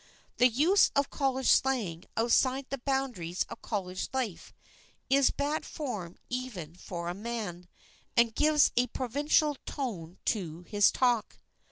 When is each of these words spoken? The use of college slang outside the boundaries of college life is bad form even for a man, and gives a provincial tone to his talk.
The 0.37 0.47
use 0.47 0.89
of 0.95 1.11
college 1.11 1.47
slang 1.51 2.05
outside 2.17 2.65
the 2.71 2.79
boundaries 2.79 3.45
of 3.49 3.61
college 3.61 4.09
life 4.13 4.51
is 5.11 5.29
bad 5.29 5.63
form 5.63 6.17
even 6.27 6.73
for 6.73 7.07
a 7.07 7.13
man, 7.13 7.67
and 8.17 8.33
gives 8.33 8.71
a 8.75 8.87
provincial 8.87 9.57
tone 9.67 10.17
to 10.25 10.63
his 10.63 10.91
talk. 10.91 11.37